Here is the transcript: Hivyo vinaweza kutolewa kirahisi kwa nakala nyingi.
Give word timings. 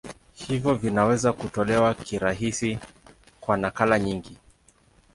Hivyo 0.33 0.73
vinaweza 0.75 1.33
kutolewa 1.33 1.93
kirahisi 1.93 2.79
kwa 3.41 3.57
nakala 3.57 3.99
nyingi. 3.99 4.37